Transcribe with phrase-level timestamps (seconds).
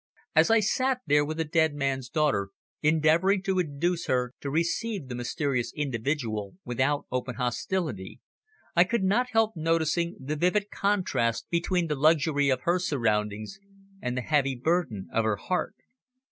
[0.35, 2.49] As I sat there with the dead man's daughter,
[2.81, 8.19] endeavouring to induce her to receive the mysterious individual without open hostility,
[8.75, 13.59] I could not help noticing the vivid contrast between the luxury of her surroundings
[14.01, 15.75] and the heavy burden of her heart.